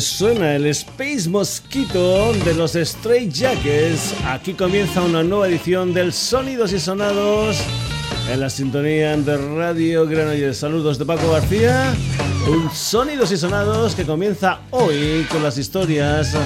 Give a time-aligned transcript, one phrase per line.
[0.00, 4.14] suena el Space Mosquito de los Stray Jackets.
[4.26, 7.58] Aquí comienza una nueva edición del Sonidos y Sonados
[8.30, 10.58] en la sintonía de Radio Granollers.
[10.58, 11.94] Saludos de Paco García.
[12.48, 16.36] Un Sonidos y Sonados que comienza hoy con las historias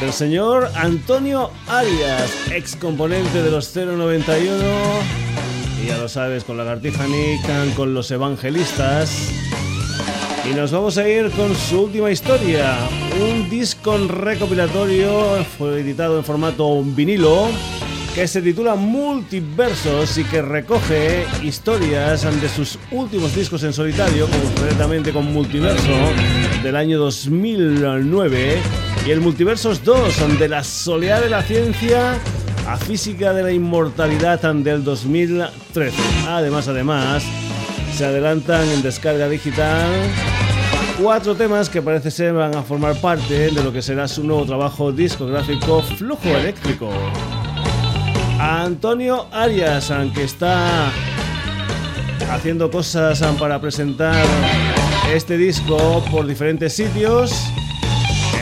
[0.00, 4.54] del señor Antonio Arias, ex componente de los 091.
[5.82, 9.32] Y ya lo sabes, con la Nican, con los Evangelistas.
[10.48, 12.76] Y nos vamos a ir con su última historia,
[13.20, 17.48] un disco recopilatorio, fue editado en formato vinilo,
[18.14, 25.12] que se titula Multiversos y que recoge historias de sus últimos discos en solitario, concretamente
[25.12, 25.92] con Multiverso
[26.62, 28.58] del año 2009
[29.06, 32.18] y el Multiversos 2 de la soledad de la ciencia
[32.66, 35.96] a física de la inmortalidad del 2013.
[36.26, 37.22] Además, además,
[37.96, 39.88] se adelantan en descarga digital
[41.00, 44.44] cuatro temas que parece ser van a formar parte de lo que será su nuevo
[44.44, 46.90] trabajo discográfico Flujo Eléctrico.
[48.40, 50.90] Antonio Arias, aunque está
[52.32, 54.24] haciendo cosas para presentar
[55.12, 57.32] este disco por diferentes sitios,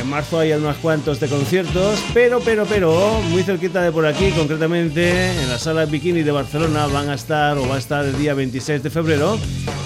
[0.00, 4.30] en marzo hay unos cuantos de conciertos, pero, pero, pero, muy cerquita de por aquí,
[4.30, 8.16] concretamente en la sala Bikini de Barcelona, van a estar o va a estar el
[8.16, 9.36] día 26 de febrero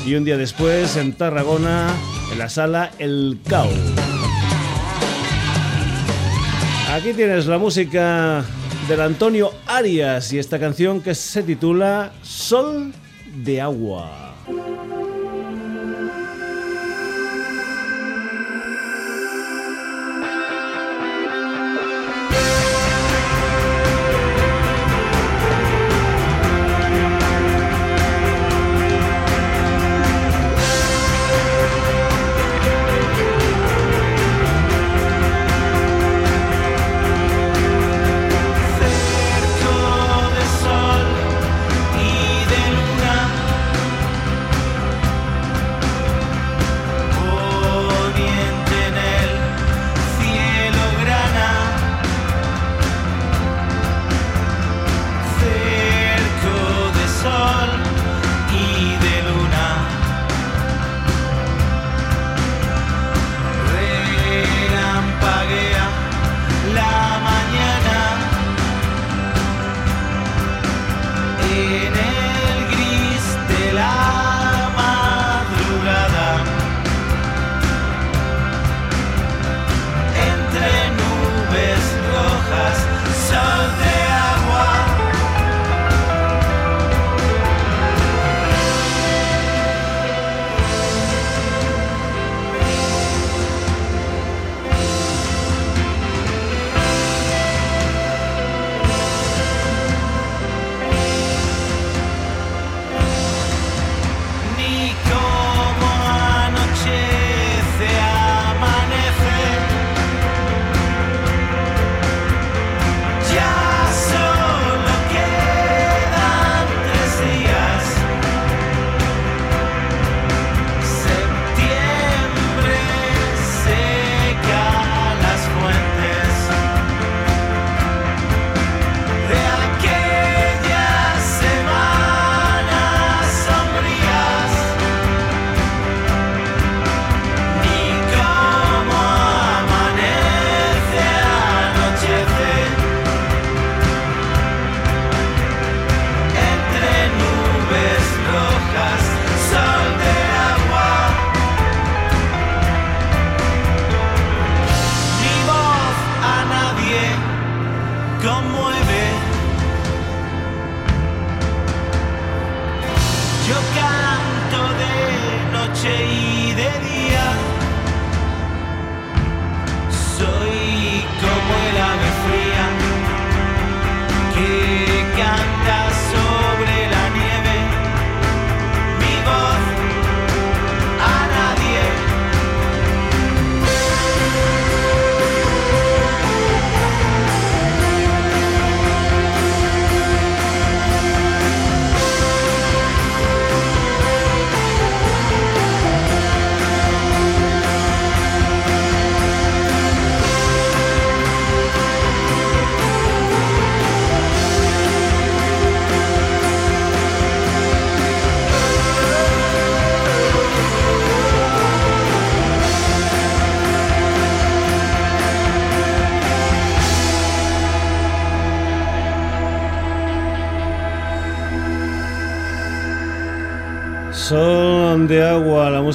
[0.05, 1.89] y un día después en Tarragona,
[2.31, 3.69] en la sala El Cau.
[6.93, 8.45] Aquí tienes la música
[8.89, 12.93] del Antonio Arias y esta canción que se titula Sol
[13.45, 14.22] de Agua.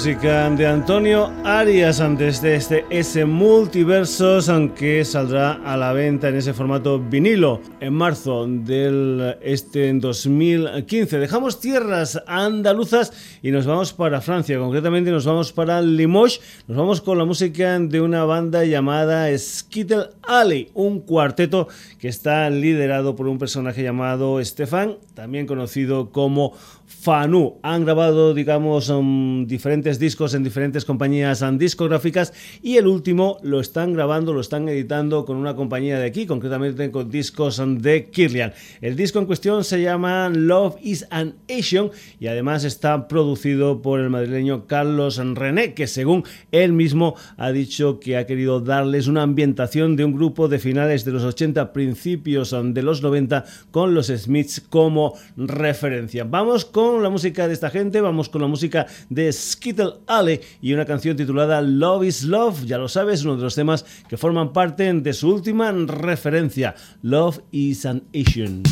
[0.08, 6.36] Música de Antonio Arias antes de este ese multiversos, aunque saldrá a la venta en
[6.36, 11.20] ese formato vinilo en marzo del este 2015.
[11.20, 17.00] Dejamos tierras andaluzas y nos vamos para Francia, concretamente nos vamos para Limoges, nos vamos
[17.00, 23.30] con la música de una banda llamada Skittle Alley, un cuarteto que está liderado por
[23.30, 26.52] un personaje llamado Stefan, también conocido como
[26.88, 27.58] Fanu.
[27.64, 33.60] Han grabado, digamos, um, diferentes discos en diferentes compañías um, discográficas y el último lo
[33.60, 38.54] están grabando, lo están editando con una compañía de aquí, concretamente con discos de Kirlian.
[38.82, 44.00] El disco en cuestión se llama Love is an Asian y además está producido por
[44.00, 49.24] el madrileño Carlos René, que según él mismo ha dicho que ha querido darles una
[49.24, 54.08] ambientación de un grupo de finales de los 80, principios de los 90 con los
[54.08, 56.24] Smiths como referencia.
[56.24, 60.74] Vamos con la música de esta gente, vamos con la música de Skittle Alley y
[60.74, 64.54] una canción titulada Love is Love, ya lo sabes, uno de los temas que forman
[64.54, 68.64] parte de su última referencia, Love is an Asian.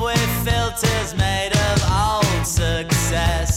[0.00, 3.52] With filters made of old success.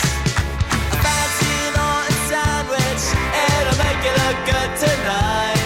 [0.91, 5.63] A fancy Norton sandwich, it'll make you look good tonight.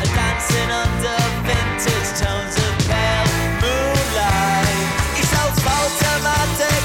[0.00, 3.28] A dancing under vintage tones of pale
[3.60, 4.88] moonlight.
[5.20, 6.80] You're so photomatic,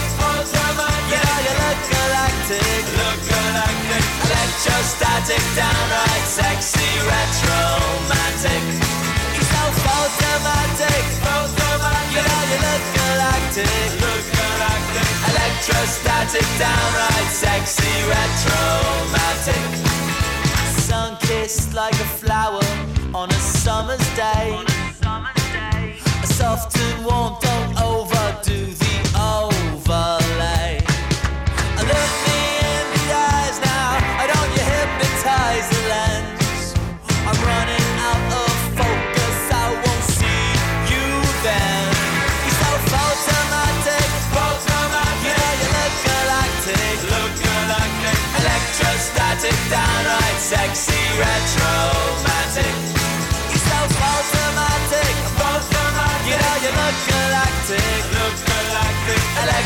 [1.07, 4.03] you know you look galactic, look galactic.
[4.27, 6.75] Electrostatic, downright sexy,
[16.36, 19.63] Electrostatic, downright sexy, retromatic.
[20.80, 22.63] Sun kissed like a flower
[23.13, 24.51] on a summer's day.
[24.51, 25.98] On a summer's day.
[26.25, 27.36] Soft and warm,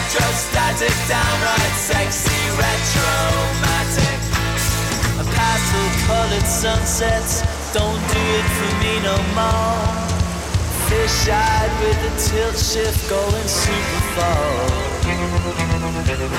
[0.10, 4.18] Electrostatic, downright sexy, retromantic.
[5.22, 9.86] A pastel colored sunsets don't do it for me no more.
[10.90, 14.50] Fish-eyed with a tilt shift going super far.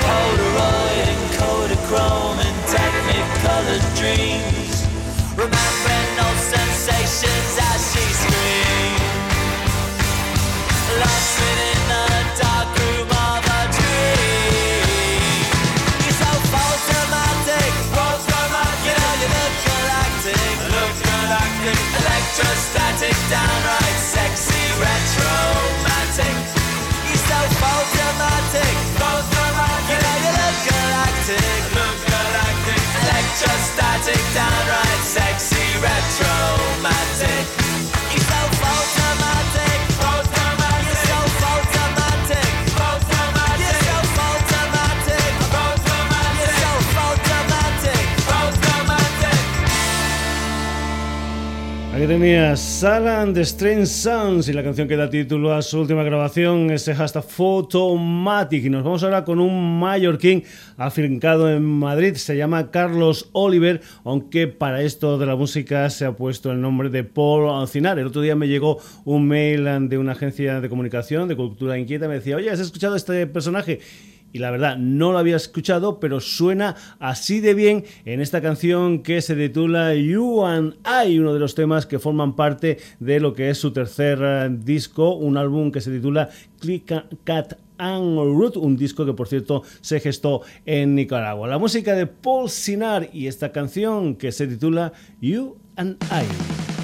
[0.02, 4.82] Polaroid and Kodachrome and Technicolor dreams.
[5.38, 8.79] Remembering no sensations as she screams.
[22.30, 26.60] Electrostatic, downright sexy, retromantic
[29.02, 29.90] automatic.
[29.90, 31.58] You know you look galactic.
[31.74, 32.82] Galactic.
[33.02, 36.29] Electrostatic, downright sexy, retromatic.
[52.00, 55.80] Aquí tenías Saga and the Strange Sounds y la canción que da título a su
[55.80, 58.64] última grabación, ese hashtag Photomatic.
[58.64, 60.42] Y nos vamos ahora con un mallorquín
[60.78, 66.12] afincado en Madrid, se llama Carlos Oliver, aunque para esto de la música se ha
[66.12, 67.98] puesto el nombre de Paul Alcinar.
[67.98, 72.08] El otro día me llegó un mail de una agencia de comunicación, de Cultura Inquieta,
[72.08, 73.78] me decía, oye, ¿has escuchado este personaje?
[74.32, 79.02] Y la verdad no lo había escuchado, pero suena así de bien en esta canción
[79.02, 83.32] que se titula You and I, uno de los temas que forman parte de lo
[83.32, 86.92] que es su tercer eh, disco, un álbum que se titula Click
[87.24, 91.48] Cat and Root, un disco que por cierto se gestó en Nicaragua.
[91.48, 96.79] La música de Paul Sinar y esta canción que se titula You and I.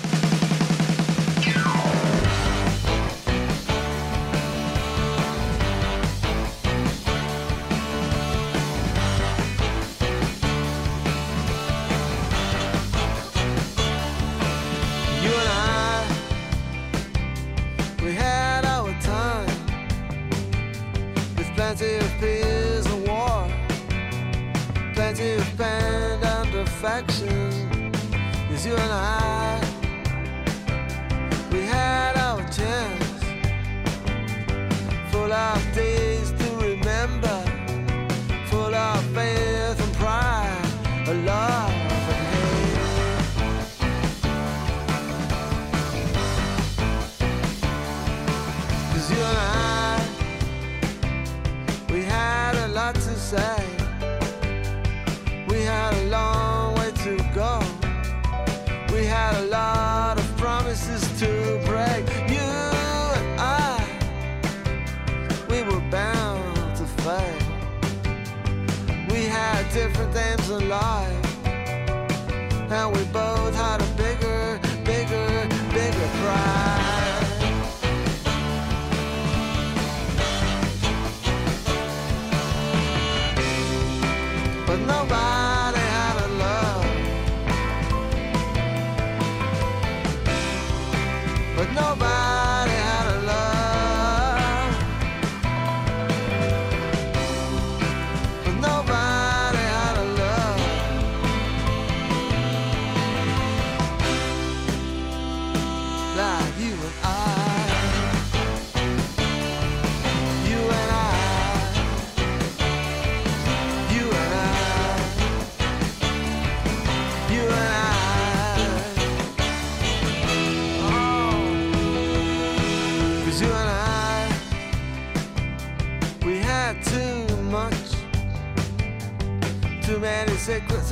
[69.77, 73.96] different things in life, and we both had a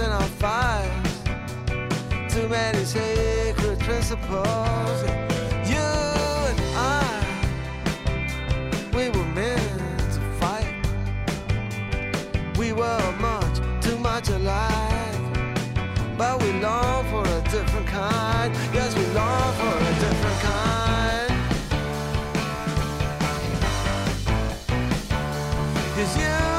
[0.01, 1.23] in our files,
[2.29, 5.03] too many sacred principles.
[5.69, 5.87] You
[6.51, 7.25] and I,
[8.93, 10.75] we were meant to fight.
[12.59, 15.15] We were much, too much alike.
[16.19, 18.53] But we long for a different kind.
[18.73, 21.31] Yes, we long for a different kind.
[25.95, 26.54] Cause you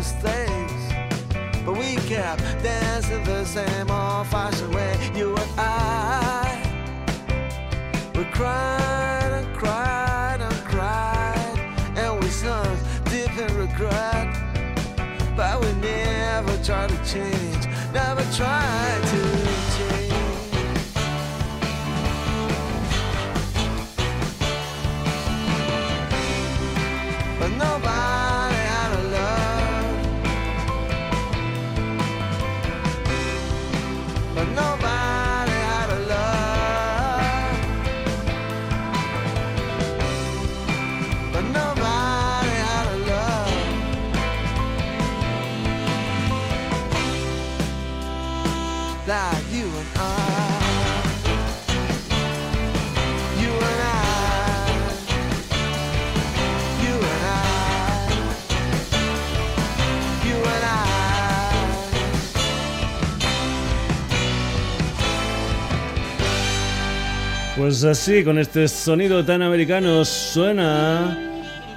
[0.00, 0.84] mistakes.
[1.64, 4.94] But we kept dancing the same old fashioned way.
[5.14, 6.56] You and I.
[8.14, 11.58] We cried and cried and cried,
[12.00, 12.78] and we sunk
[13.12, 14.28] deep in regret.
[15.36, 19.00] But we never tried to change, never tried
[67.60, 71.14] Pues así, con este sonido tan americano, suena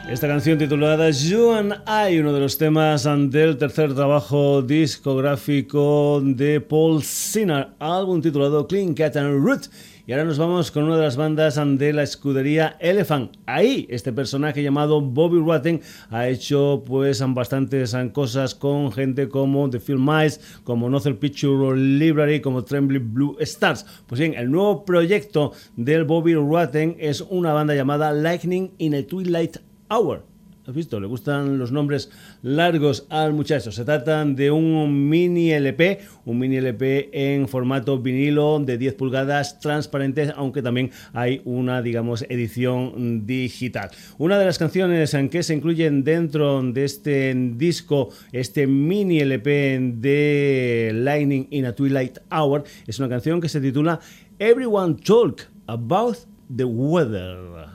[0.10, 6.62] esta canción titulada You and I, uno de los temas del tercer trabajo discográfico de
[6.62, 9.64] Paul Sinner, álbum titulado Clean Cat and Root.
[10.06, 13.38] Y ahora nos vamos con una de las bandas de la escudería Elephant.
[13.46, 19.80] Ahí, este personaje llamado Bobby Rotten ha hecho pues bastantes cosas con gente como The
[19.80, 23.86] Film Mice, como Nothing Picture Library, como Trembling Blue Stars.
[24.06, 29.04] Pues bien, el nuevo proyecto del Bobby Rotten es una banda llamada Lightning in a
[29.08, 29.56] Twilight
[29.90, 30.33] Hour.
[30.66, 31.02] ¿Has visto?
[31.02, 32.10] Le gustan los nombres
[32.42, 33.70] largos al muchacho.
[33.74, 39.60] Se tratan de un mini LP, un mini LP en formato vinilo de 10 pulgadas
[39.60, 43.92] transparentes, aunque también hay una, digamos, edición digital.
[44.18, 49.96] Una de las canciones en que se incluyen dentro de este disco, este mini LP
[49.96, 54.00] de Lightning in a Twilight Hour, es una canción que se titula
[54.40, 56.20] Everyone Talk About
[56.56, 57.73] the Weather.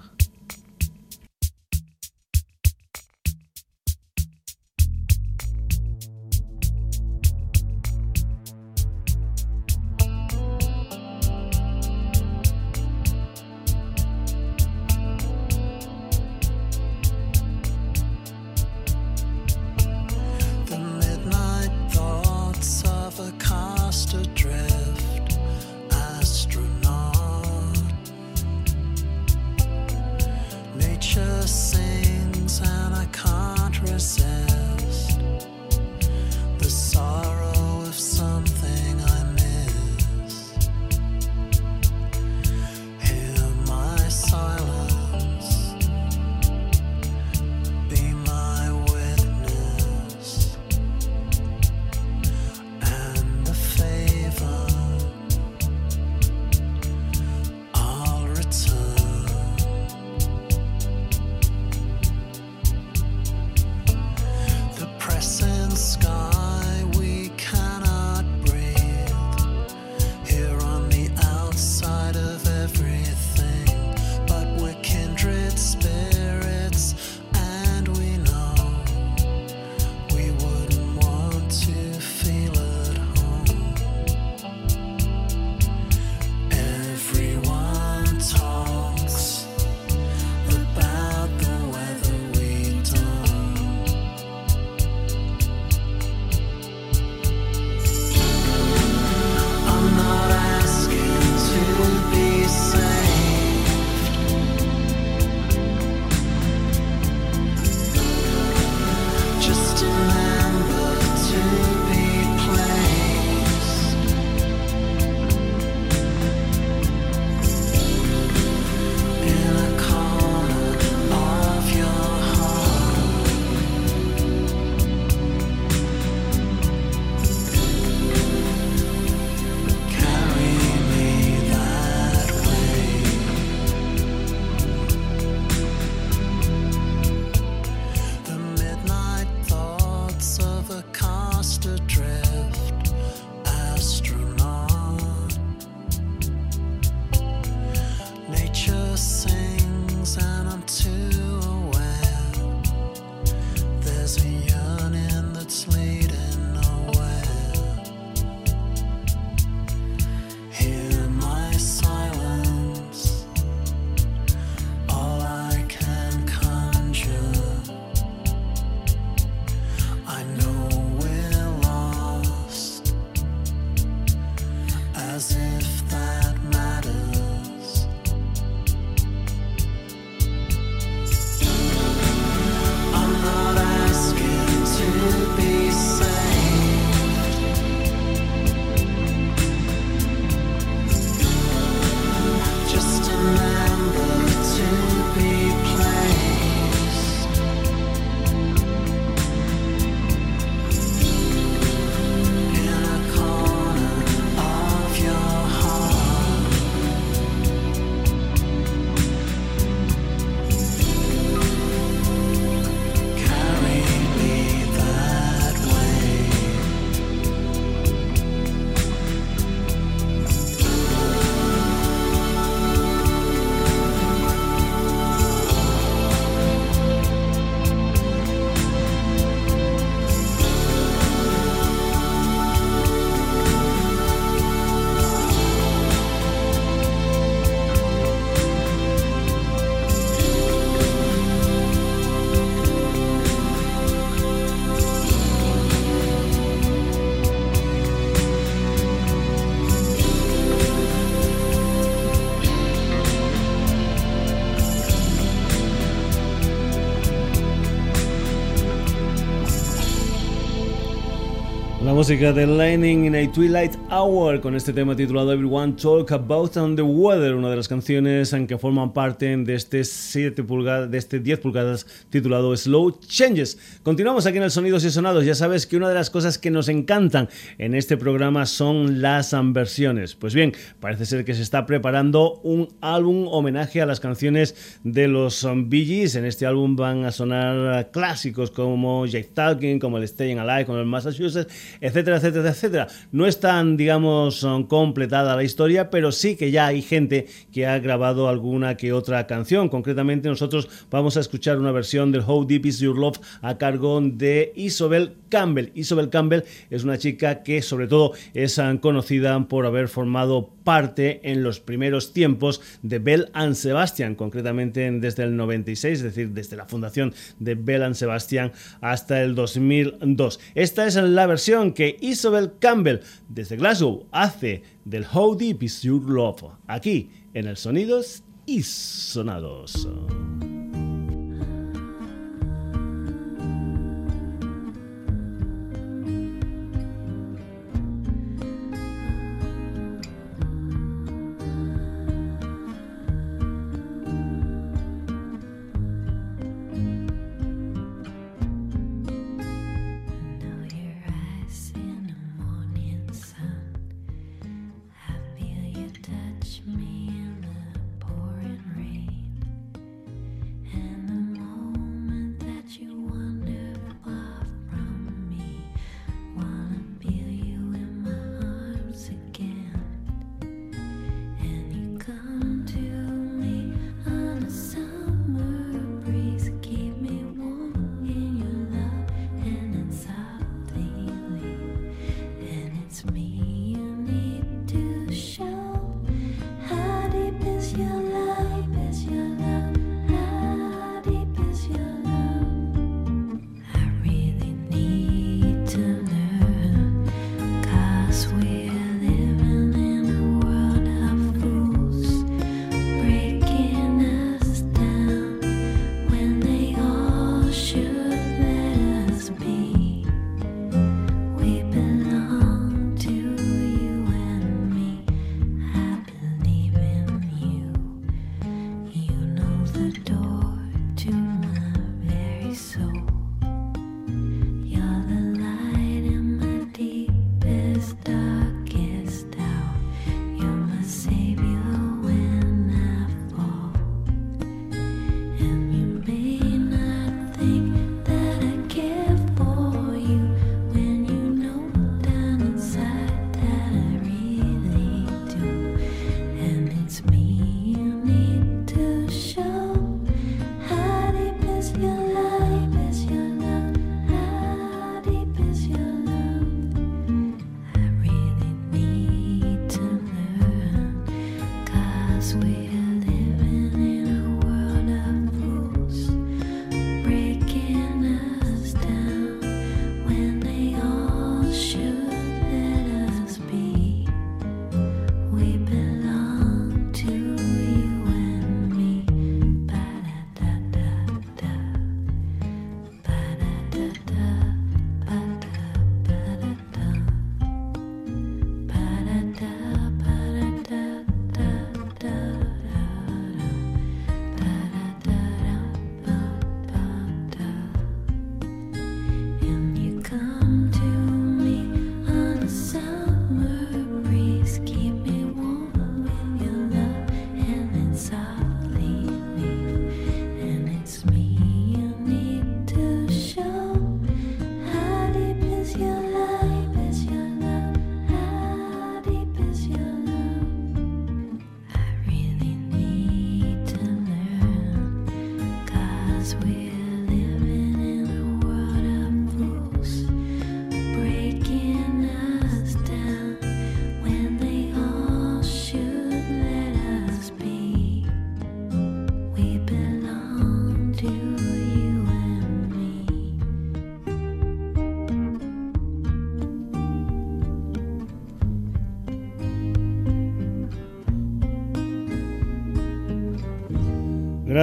[261.99, 266.77] Música de Lightning in a Twilight Hour con este tema titulado Everyone Talk About on
[266.77, 270.97] the Weather, una de las canciones en que forman parte de este 7 pulgadas, de
[270.97, 273.81] este 10 pulgadas titulado Slow Changes.
[273.83, 275.25] Continuamos aquí en el Sonidos y Sonados.
[275.25, 279.35] Ya sabes que una de las cosas que nos encantan en este programa son las
[279.53, 280.15] versiones.
[280.15, 285.09] Pues bien, parece ser que se está preparando un álbum homenaje a las canciones de
[285.09, 286.15] los Bee Gees.
[286.15, 290.79] En este álbum van a sonar clásicos como Jake Talking, como el Staying Alive, como
[290.79, 291.53] el Massachusetts,
[291.89, 292.87] etcétera, etcétera, etcétera.
[293.13, 297.79] No es tan, digamos, completada la historia, pero sí que ya hay gente que ha
[297.79, 299.69] grabado alguna que otra canción.
[299.69, 304.01] Concretamente, nosotros vamos a escuchar una versión del How Deep Is Your Love a cargo
[304.01, 305.71] de Isobel Campbell.
[305.75, 311.43] Isobel Campbell es una chica que, sobre todo, es conocida por haber formado parte en
[311.43, 316.67] los primeros tiempos de Bell and Sebastian, concretamente desde el 96, es decir, desde la
[316.67, 320.41] fundación de Bell and Sebastian hasta el 2002.
[320.55, 326.11] Esta es la versión que Isabel Campbell desde Glasgow hace del How Deep Is Your
[326.11, 329.87] Love, aquí en el Sonidos y Sonados.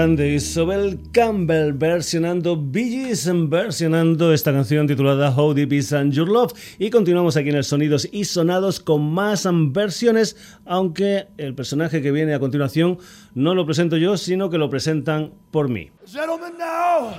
[0.05, 3.11] Grande Isabel Campbell versionando Bee
[3.47, 7.63] versionando esta canción titulada How Deep Is and Your Love y continuamos aquí en el
[7.63, 12.99] Sonidos y Sonados con más versiones aunque el personaje que viene a continuación
[13.33, 15.89] no lo presento yo sino que lo presentan por mí.
[16.05, 17.15] Gentlemen now,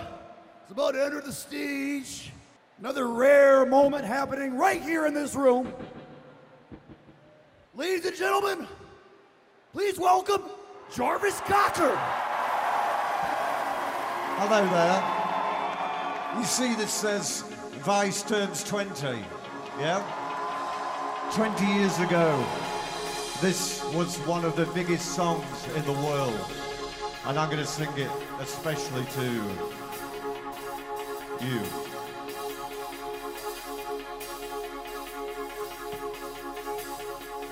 [0.62, 2.31] it's about to enter the stage.
[2.79, 5.66] Another rare moment happening right here in this room.
[7.75, 8.68] Ladies and gentlemen,
[9.72, 10.42] please welcome
[10.94, 12.36] Jarvis Cocker.
[14.38, 16.38] Hello there.
[16.38, 17.40] You see this says
[17.81, 19.25] Vice turns 20,
[19.81, 20.05] yeah?
[21.33, 22.44] 20 years ago,
[23.40, 26.38] this was one of the biggest songs in the world.
[27.25, 29.25] And I'm going to sing it especially to
[31.42, 31.62] you.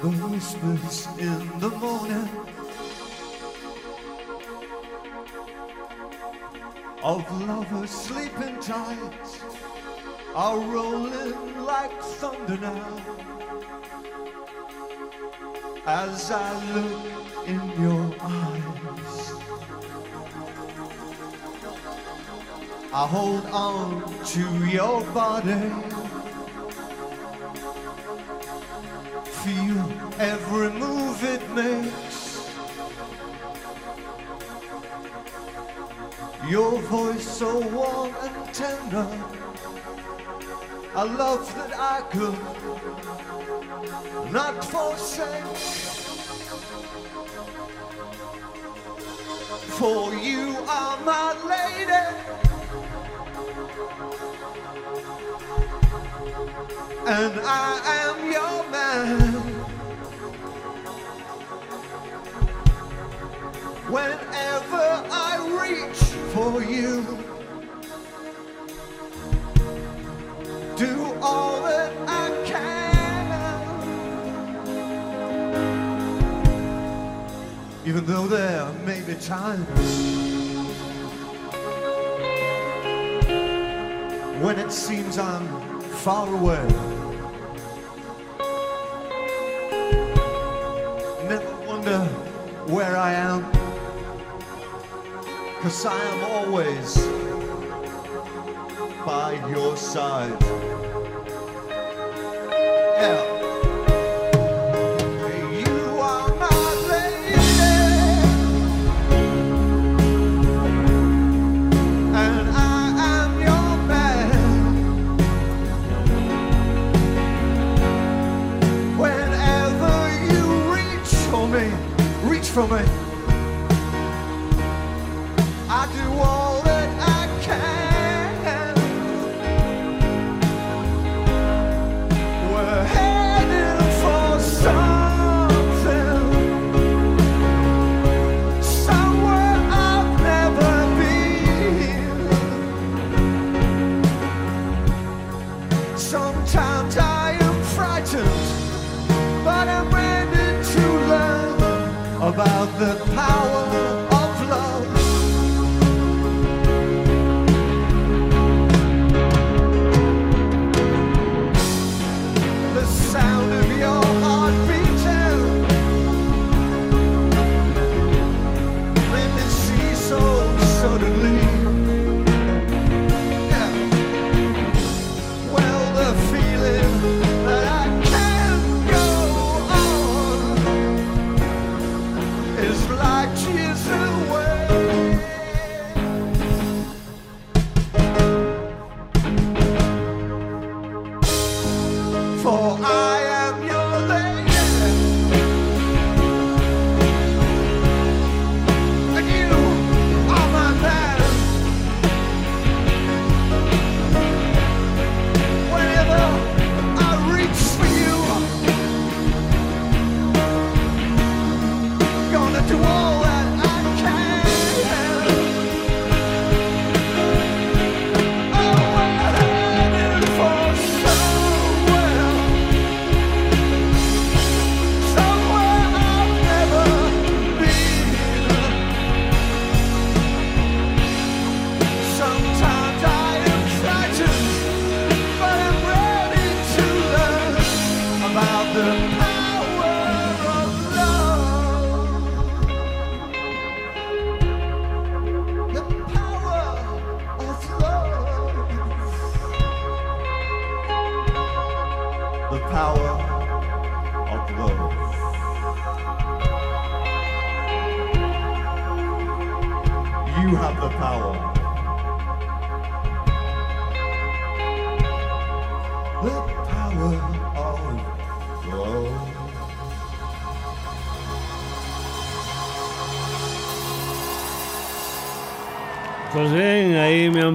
[0.02, 2.28] The whispers in the morning
[7.04, 9.28] of lovers sleeping tight
[10.34, 12.96] are rolling like thunder now.
[15.86, 19.32] As I look in your eyes,
[22.90, 25.60] I hold on to your body.
[29.42, 32.13] Feel every move it makes.
[36.48, 39.08] Your voice so warm and tender.
[40.94, 42.38] A love that I could
[44.30, 45.44] not forsake.
[49.78, 52.04] For you are my lady.
[57.06, 59.63] And I am your man.
[63.94, 66.02] Whenever I reach
[66.34, 67.06] for you,
[70.76, 73.30] do all that I can.
[77.86, 79.68] Even though there may be times
[84.42, 85.46] when it seems I'm
[86.02, 86.66] far away.
[91.28, 92.00] Never wonder
[92.66, 93.53] where I am.
[95.64, 96.94] Cause I am always
[99.06, 100.36] by your side.
[103.00, 103.24] Yeah.
[105.58, 106.34] You are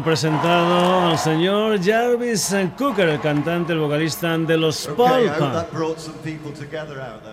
[0.09, 5.37] presentado al señor Jarvis Cooker, el cantante, el vocalista de los Pulp.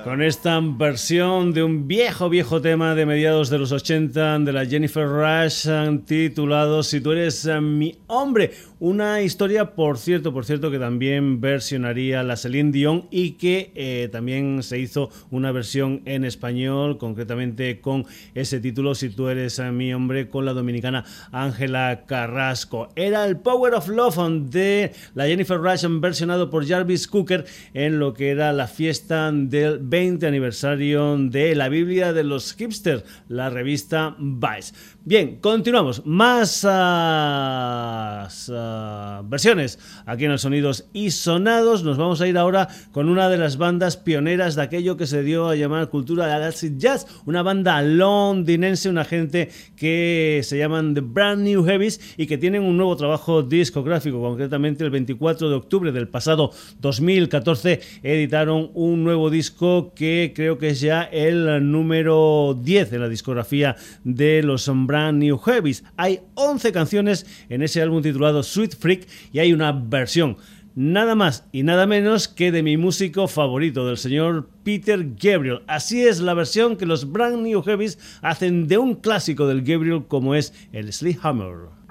[0.04, 4.66] Con esta versión de un viejo, viejo tema de mediados de los 80 de la
[4.66, 5.66] Jennifer Rush
[6.04, 8.52] titulado Si tú eres eh, mi hombre.
[8.78, 14.10] Una historia, por cierto, por cierto, que también versionaría la Celine Dion y que eh,
[14.12, 18.04] también se hizo una versión en español, concretamente con
[18.34, 22.65] ese título Si tú eres eh, mi hombre, con la dominicana Ángela Carrasco.
[22.96, 24.16] Era el Power of Love
[24.50, 27.44] de la Jennifer Rush versionado por Jarvis Cooker
[27.74, 33.04] en lo que era la fiesta del 20 aniversario de la Biblia de los hipsters,
[33.28, 34.74] la revista Vice.
[35.04, 36.04] Bien, continuamos.
[36.04, 41.84] Más ah, ah, versiones aquí en el Sonidos y Sonados.
[41.84, 45.22] Nos vamos a ir ahora con una de las bandas pioneras de aquello que se
[45.22, 50.94] dio a llamar cultura de acid jazz, una banda londinense, una gente que se llaman
[50.94, 55.92] The Brand New Heavies y que un nuevo trabajo discográfico, concretamente el 24 de octubre
[55.92, 62.90] del pasado 2014 editaron un nuevo disco que creo que es ya el número 10
[62.90, 65.84] de la discografía de los Brand New Heavies.
[65.96, 70.36] Hay 11 canciones en ese álbum titulado Sweet Freak y hay una versión
[70.76, 75.62] nada más y nada menos que de mi músico favorito, del señor Peter Gabriel.
[75.66, 80.04] Así es la versión que los Brand New Heavies hacen de un clásico del Gabriel
[80.06, 81.85] como es el Sleep Hammer.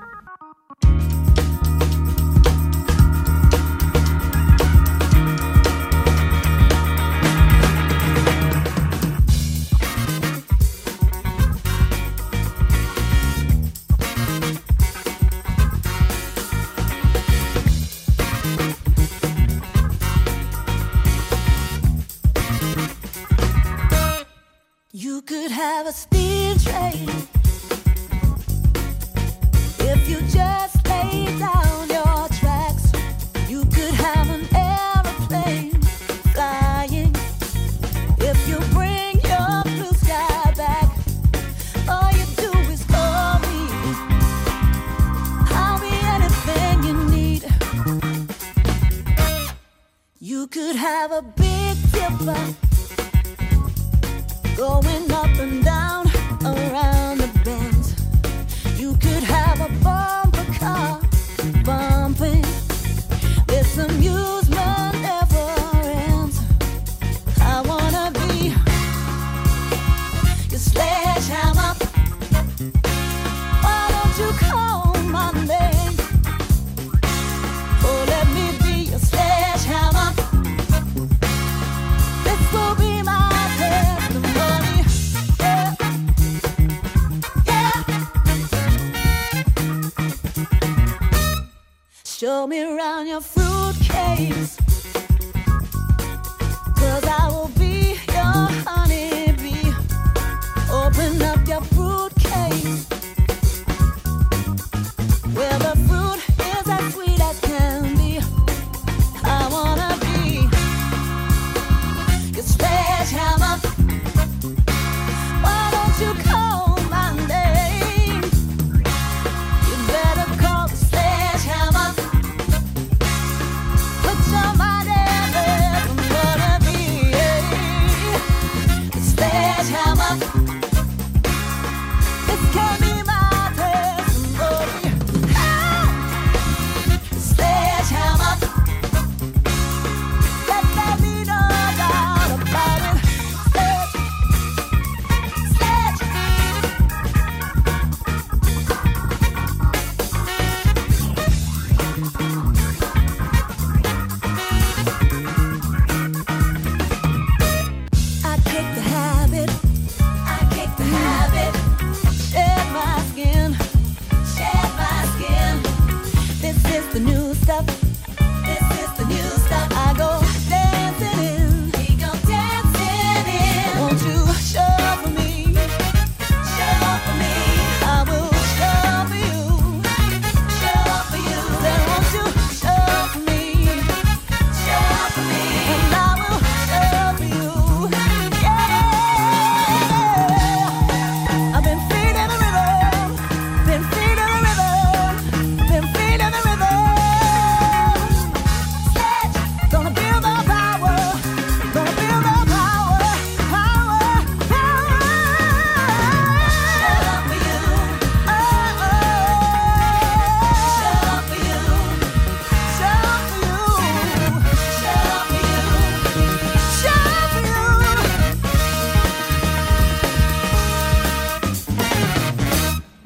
[0.86, 1.24] You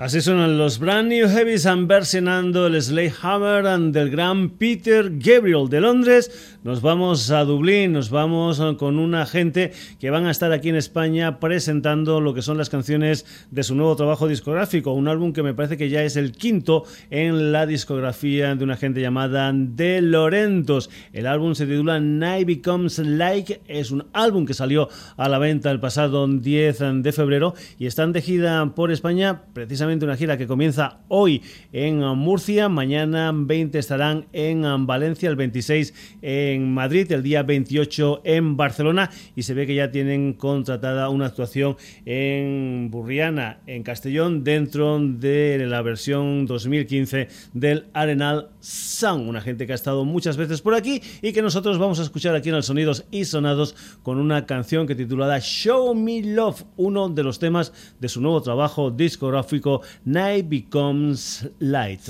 [0.09, 5.81] Así suenan los Brand New Heavies versionando el Slay Hammer del gran Peter Gabriel de
[5.81, 6.57] Londres.
[6.61, 10.75] Nos vamos a Dublín, nos vamos con una gente que van a estar aquí en
[10.75, 15.41] España presentando lo que son las canciones de su nuevo trabajo discográfico, un álbum que
[15.41, 20.01] me parece que ya es el quinto en la discografía de una gente llamada De
[20.01, 20.89] Lorentos.
[21.13, 25.71] El álbum se titula Night Becomes Like, es un álbum que salió a la venta
[25.71, 30.45] el pasado 10 de febrero y están de gira por España precisamente una gira que
[30.45, 31.41] comienza hoy
[31.71, 38.57] en Murcia, mañana 20 estarán en Valencia, el 26 en Madrid, el día 28 en
[38.57, 44.99] Barcelona y se ve que ya tienen contratada una actuación en Burriana, en Castellón, dentro
[44.99, 50.73] de la versión 2015 del Arenal Sound, una gente que ha estado muchas veces por
[50.73, 54.45] aquí y que nosotros vamos a escuchar aquí en el Sonidos y Sonados con una
[54.45, 59.81] canción que titulada Show Me Love, uno de los temas de su nuevo trabajo discográfico
[60.05, 62.01] night becomes light.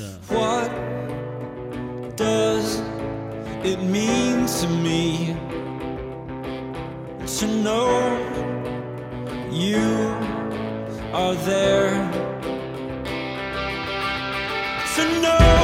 [3.64, 5.36] It means to me
[7.26, 7.89] to know
[9.51, 10.10] you
[11.14, 11.91] are there?
[14.95, 15.59] To know.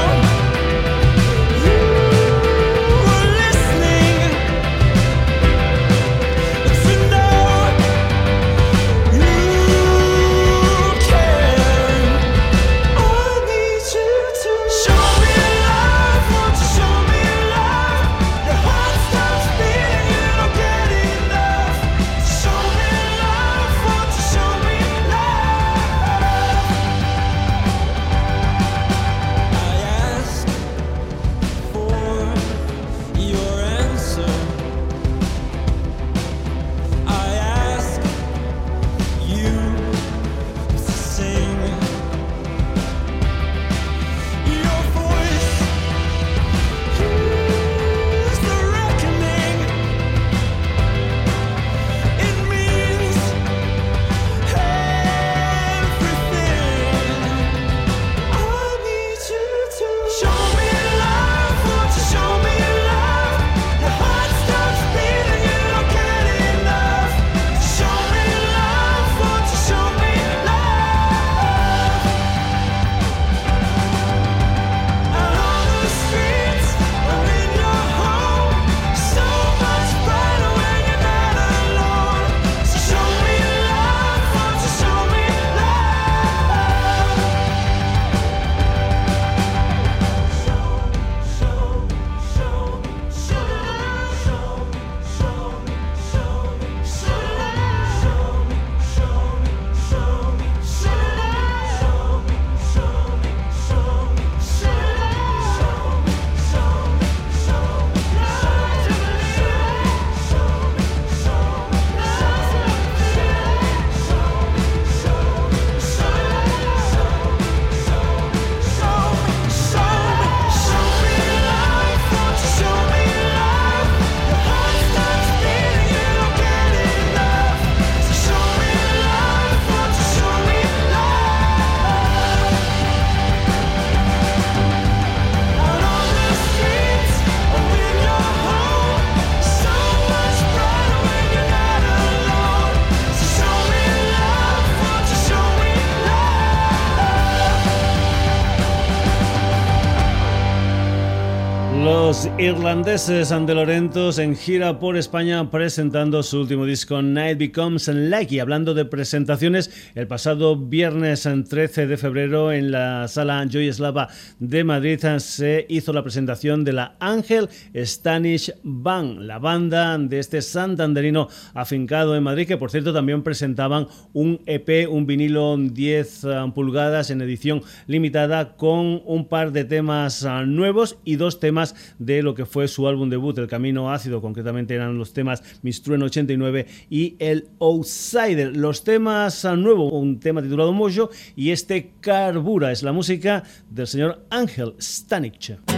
[152.38, 158.40] Irlandeses de Lorentos en gira por España presentando su último disco Night Becomes Like y
[158.40, 164.10] hablando de presentaciones el pasado viernes 13 de febrero en la sala Joy Slava
[164.40, 170.42] de Madrid se hizo la presentación de la Ángel Stanish Band la banda de este
[170.42, 177.12] santanderino afincado en Madrid que por cierto también presentaban un EP un vinilo 10 pulgadas
[177.12, 182.46] en edición limitada con un par de temas nuevos y dos temas de lo que
[182.46, 187.48] fue su álbum debut, El Camino Ácido, concretamente eran los temas Mistruen 89 y El
[187.60, 188.56] Outsider.
[188.58, 194.26] Los temas nuevos, un tema titulado Mojo y este Carbura, es la música del señor
[194.30, 195.75] Ángel Stanich.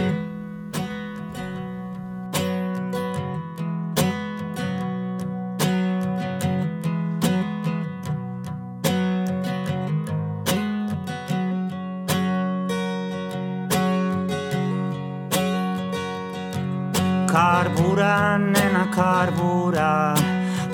[18.98, 20.14] Carbura,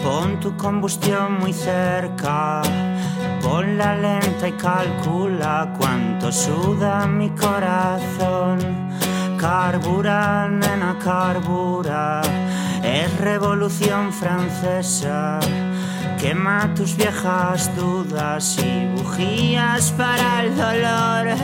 [0.02, 2.62] pon tu combustión muy cerca,
[3.44, 8.58] Ponla lenta y calcula cuánto suda mi corazón.
[9.38, 12.22] Carbura, nena, carbura.
[12.82, 15.40] Es revolución francesa.
[16.18, 21.36] Quema tus viejas dudas y bujías para el dolor.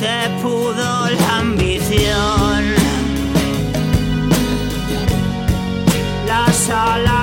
[0.00, 2.79] Te pudo la ambición.
[6.70, 7.19] Las alas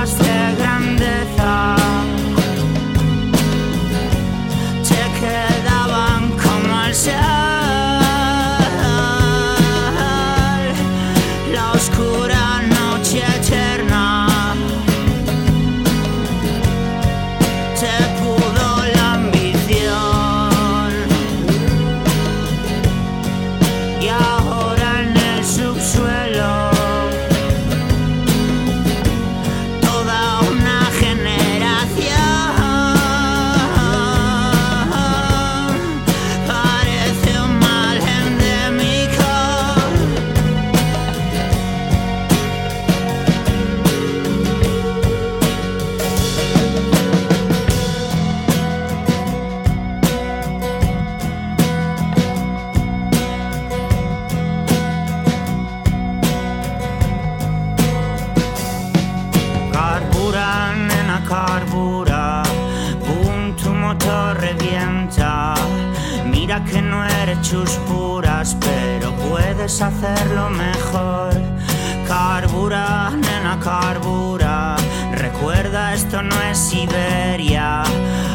[67.50, 71.32] chus puras, pero puedes hacerlo mejor.
[72.06, 74.76] Carbura, nena, carbura.
[75.14, 77.84] Recuerda, esto no es Siberia.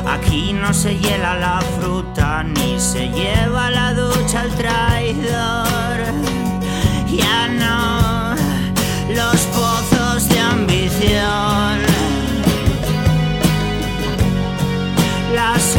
[0.07, 5.99] Aquí no se hiela la fruta, ni se lleva la ducha al traidor.
[7.09, 8.35] Ya no
[9.15, 11.81] los pozos de ambición.
[15.35, 15.77] Las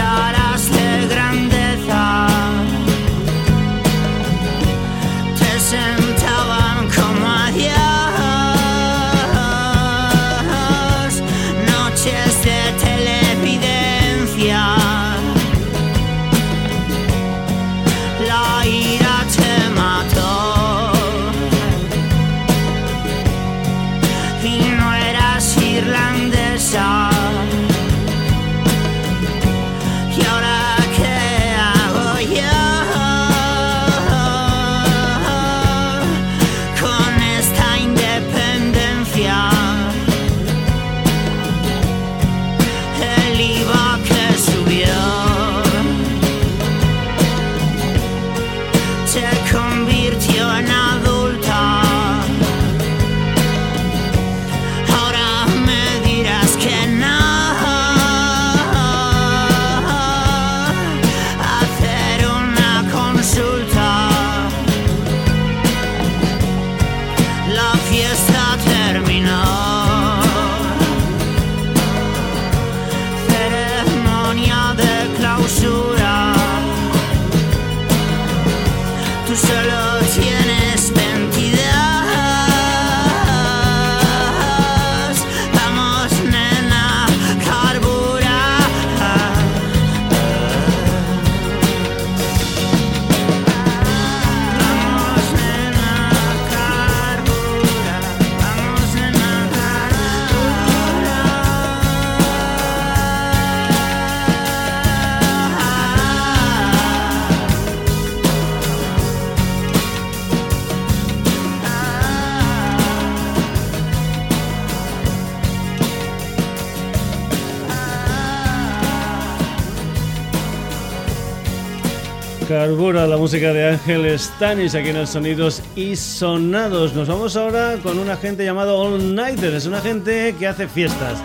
[122.63, 126.93] Carbura la música de Ángel Stanis aquí en el Sonidos y Sonados.
[126.93, 129.53] Nos vamos ahora con una gente llamado All Nighter.
[129.53, 131.21] Es una gente que hace fiestas.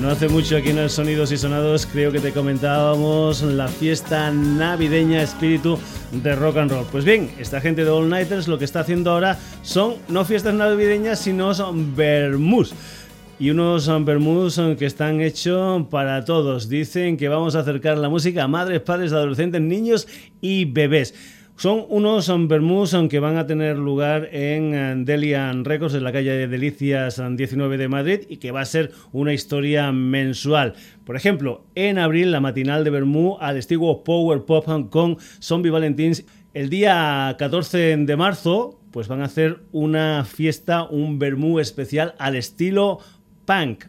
[0.00, 4.32] No hace mucho aquí en el Sonidos y Sonados creo que te comentábamos la fiesta
[4.32, 5.78] navideña espíritu
[6.10, 6.86] de rock and roll.
[6.90, 10.54] Pues bien, esta gente de All Nighters lo que está haciendo ahora son no fiestas
[10.54, 12.74] navideñas, sino son vermús
[13.40, 16.68] y unos vermús um, que están hechos para todos.
[16.68, 20.06] Dicen que vamos a acercar la música a madres, padres, adolescentes, niños
[20.42, 21.14] y bebés.
[21.56, 26.12] Son unos vermús um, que van a tener lugar en um, Delian Records, en la
[26.12, 30.74] calle de Delicias um, 19 de Madrid, y que va a ser una historia mensual.
[31.06, 36.26] Por ejemplo, en abril, la matinal de Vermú al estilo Power Pop con Zombie Valentins.
[36.52, 42.36] El día 14 de marzo, pues van a hacer una fiesta, un vermú especial al
[42.36, 42.98] estilo
[43.50, 43.86] punk.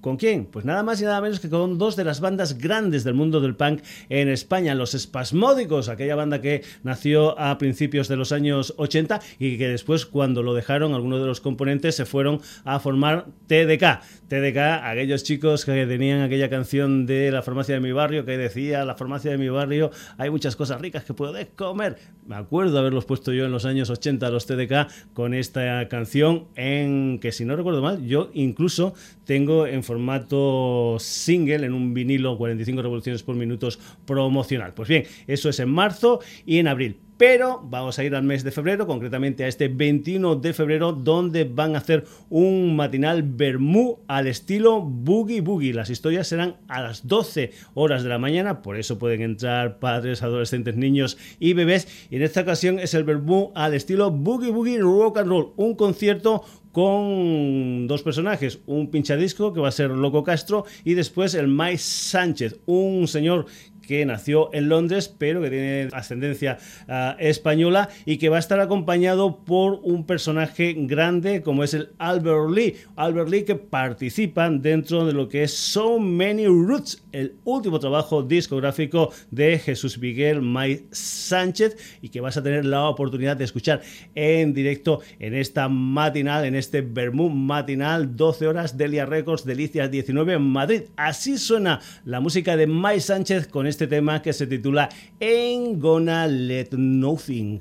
[0.00, 0.46] ¿Con quién?
[0.46, 3.40] Pues nada más y nada menos que con dos de las bandas grandes del mundo
[3.40, 8.72] del punk en España, los Espasmódicos, aquella banda que nació a principios de los años
[8.76, 13.26] 80 y que después cuando lo dejaron algunos de los componentes se fueron a formar
[13.48, 14.00] TDK.
[14.30, 18.84] TDK, aquellos chicos que tenían aquella canción de la farmacia de mi barrio que decía,
[18.84, 21.96] la farmacia de mi barrio, hay muchas cosas ricas que puedes comer.
[22.28, 27.18] Me acuerdo haberlos puesto yo en los años 80 los TDK con esta canción en
[27.18, 32.82] que si no recuerdo mal, yo incluso tengo en formato single en un vinilo 45
[32.82, 34.74] revoluciones por minutos promocional.
[34.74, 38.44] Pues bien, eso es en marzo y en abril pero vamos a ir al mes
[38.44, 43.98] de febrero, concretamente a este 21 de febrero, donde van a hacer un matinal Bermú
[44.08, 45.74] al estilo Boogie Boogie.
[45.74, 50.22] Las historias serán a las 12 horas de la mañana, por eso pueden entrar padres,
[50.22, 52.06] adolescentes, niños y bebés.
[52.08, 55.74] Y en esta ocasión es el Bermú al estilo Boogie Boogie Rock and Roll, un
[55.74, 56.42] concierto
[56.72, 61.78] con dos personajes, un pinchadisco que va a ser Loco Castro y después el Mike
[61.78, 63.46] Sánchez, un señor
[63.90, 68.60] que nació en Londres, pero que tiene ascendencia uh, española y que va a estar
[68.60, 72.76] acompañado por un personaje grande como es el Albert Lee.
[72.94, 78.22] Albert Lee que participa dentro de lo que es So Many Roots, el último trabajo
[78.22, 83.82] discográfico de Jesús Miguel May Sánchez y que vas a tener la oportunidad de escuchar
[84.14, 90.34] en directo en esta matinal, en este Bermú matinal, 12 horas, Delia Records, Delicias 19
[90.34, 90.82] en Madrid.
[90.94, 94.88] Así suena la música de May Sánchez con este tema que se titula
[95.20, 97.60] Ain't Gonna Let Nothing.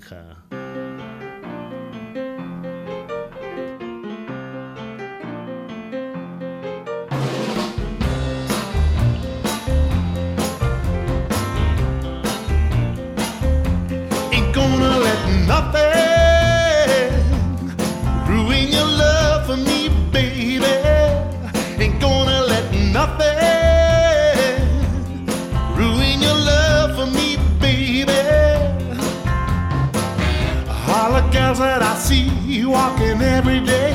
[32.59, 33.93] See walking every day,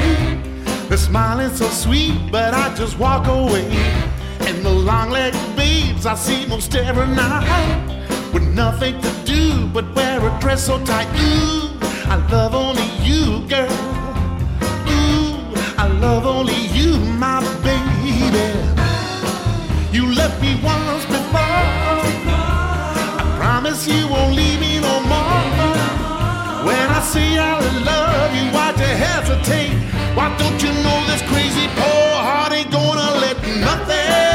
[0.88, 3.68] they're smiling so sweet, but I just walk away.
[4.40, 7.78] And the long legged babes I see most every night
[8.32, 11.08] with nothing to do but wear a dress so tight.
[11.20, 11.70] Ooh,
[12.14, 13.72] I love only you, girl.
[14.94, 15.34] Ooh,
[15.76, 18.14] I love only you, my baby.
[19.96, 22.00] You left me once before.
[23.20, 24.73] I promise you won't leave me
[27.14, 27.60] say I
[27.90, 29.76] love you, why'd you hesitate?
[30.16, 33.36] Why don't you know this crazy poor heart ain't gonna let
[33.66, 34.33] nothing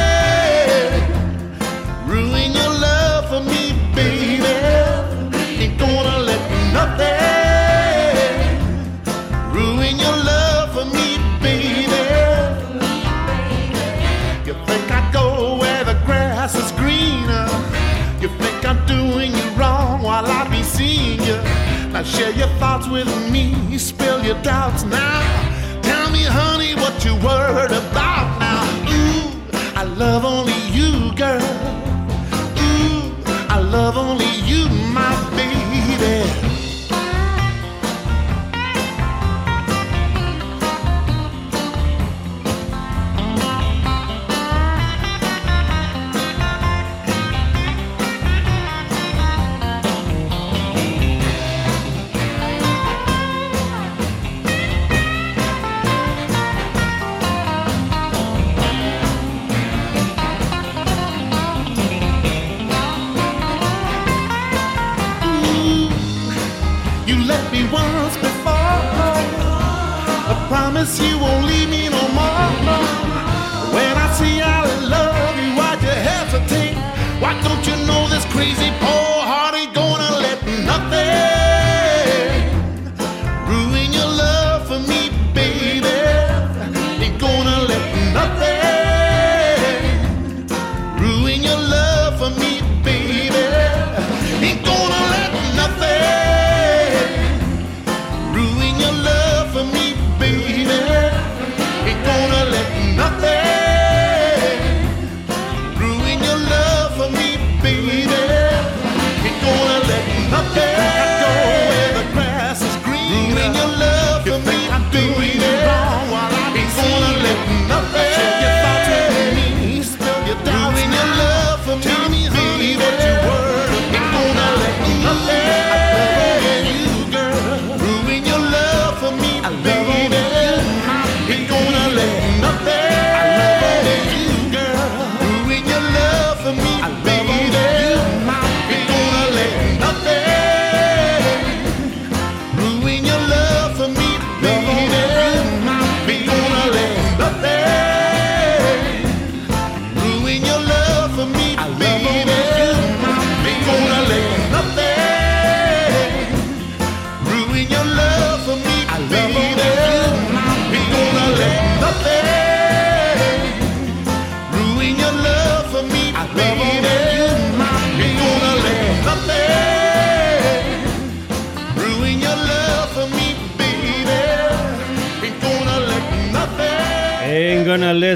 [22.00, 25.82] Now share your thoughts with me, spill your doubts now.
[25.82, 28.64] Tell me, honey, what you worried about now?
[28.88, 29.36] Ooh,
[29.76, 30.59] I love only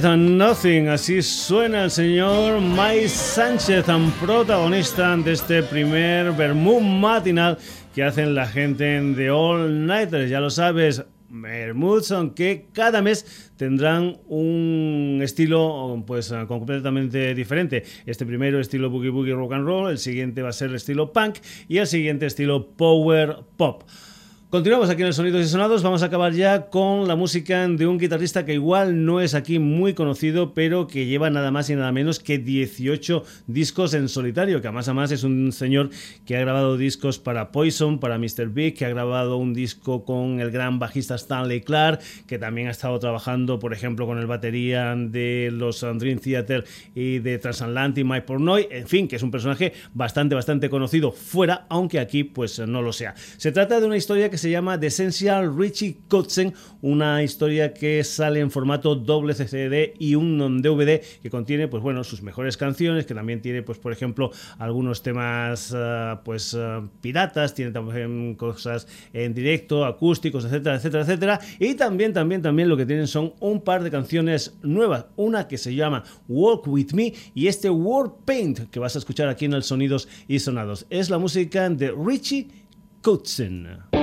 [0.02, 0.88] gonna let nothing.
[0.88, 3.86] Así suena el señor Mike Sánchez,
[4.20, 7.58] protagonista de este primer Bermud matinal
[7.94, 10.30] que hacen la gente de All Nighters.
[10.30, 11.04] Ya lo sabes,
[12.02, 17.84] son que cada mes tendrán un estilo pues completamente diferente.
[18.06, 21.38] Este primero estilo boogie boogie rock and roll, el siguiente va a ser estilo punk
[21.68, 23.84] y el siguiente estilo power pop.
[24.54, 25.82] Continuamos aquí en el Sonidos y Sonados.
[25.82, 29.58] Vamos a acabar ya con la música de un guitarrista que igual no es aquí
[29.58, 34.62] muy conocido, pero que lleva nada más y nada menos que 18 discos en solitario.
[34.62, 35.90] Que además, además es un señor
[36.28, 38.50] que ha grabado discos para Poison, para Mr.
[38.50, 42.72] Big, que ha grabado un disco con el gran bajista Stanley Clark, que también ha
[42.72, 48.28] estado trabajando, por ejemplo, con el batería de los Dream Theater y de Transatlantic, Mike
[48.28, 48.68] Pornoy.
[48.70, 52.94] En fin, que es un personaje bastante, bastante conocido fuera, aunque aquí pues no lo
[52.94, 53.16] sea.
[53.38, 58.04] Se trata de una historia que se llama The Essential Richie Kotzen, una historia que
[58.04, 63.06] sale en formato doble CD y un DVD que contiene, pues bueno, sus mejores canciones,
[63.06, 68.86] que también tiene, pues por ejemplo, algunos temas, uh, pues uh, piratas, tiene también cosas
[69.14, 73.62] en directo, acústicos, etcétera, etcétera, etcétera, y también, también, también lo que tienen son un
[73.62, 78.70] par de canciones nuevas, una que se llama Walk With Me y este War Paint
[78.72, 80.86] que vas a escuchar aquí en el Sonidos y Sonados.
[80.90, 82.50] Es la música de Richie
[83.02, 84.03] Kotzen.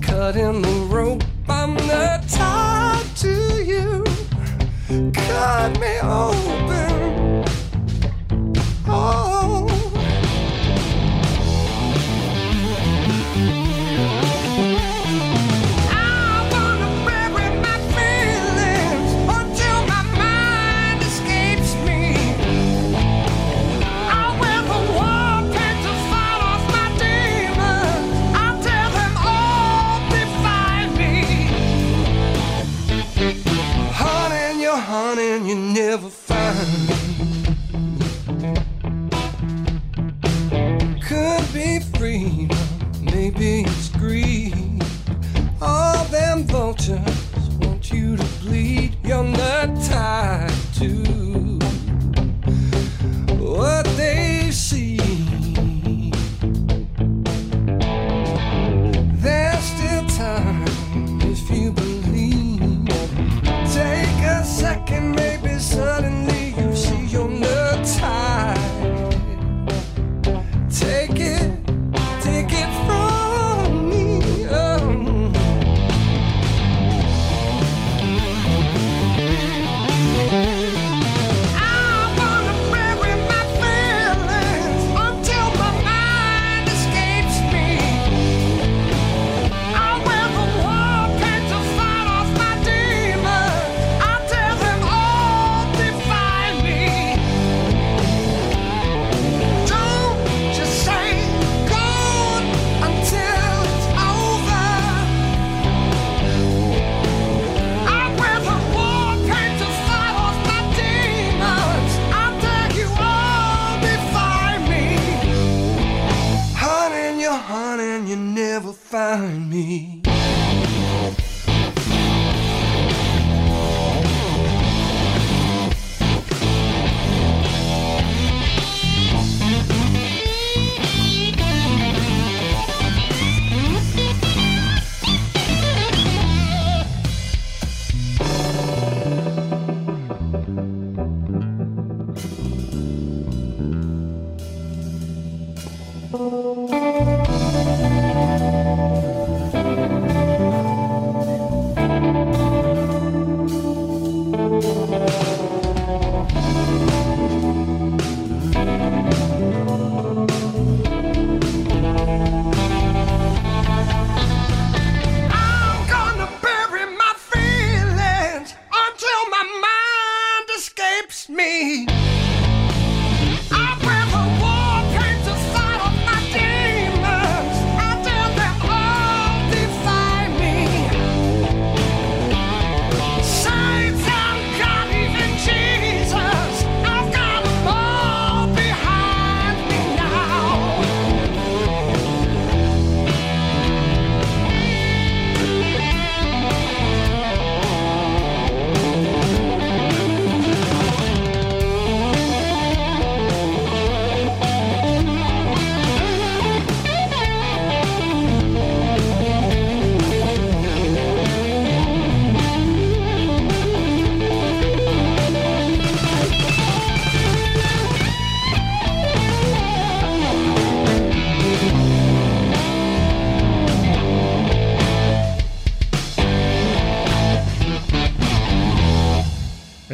[0.00, 1.22] Cutting the rope.
[1.48, 4.04] I'm not tied to you.
[5.12, 6.91] Cut me open.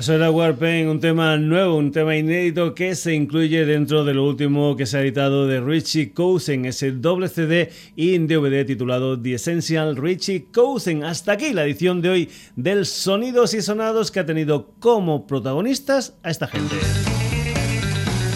[0.09, 4.74] Era Warpaint, un tema nuevo, un tema inédito que se incluye dentro de lo último
[4.74, 9.96] que se ha editado de Richie Cousin, ese doble CD y DVD titulado The Essential
[9.96, 11.04] Richie Cousin.
[11.04, 16.14] Hasta aquí la edición de hoy del Sonidos y Sonados que ha tenido como protagonistas
[16.22, 16.76] a esta gente.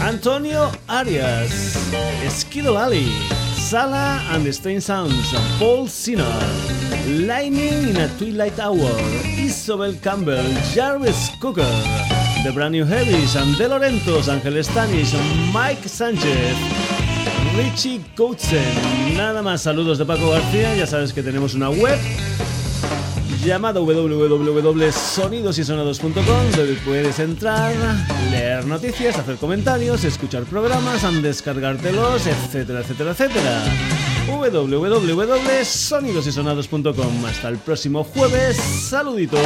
[0.00, 1.78] Antonio Arias,
[2.28, 3.10] Skido Ali,
[3.56, 6.26] Sala and the Stain Sounds, Paul Sinner,
[7.06, 8.90] Lightning in a Twilight Hour,
[9.36, 11.66] Isabel Campbell, Jarvis Cooker,
[12.44, 15.12] The Brand New Heavies, and Lorentos, Ángel Stanis,
[15.52, 16.54] Mike Sánchez,
[17.56, 19.16] Richie Coatzen.
[19.16, 20.76] Nada más, saludos de Paco García.
[20.76, 21.98] Ya sabes que tenemos una web
[23.44, 27.74] llamada www.sonidosysonados.com donde puedes entrar,
[28.30, 33.64] leer noticias, hacer comentarios, escuchar programas, descargártelos, etcétera, etcétera, etcétera.
[34.50, 38.56] www.sonidosysonados.com Hasta el próximo jueves.
[38.56, 39.40] Saluditos.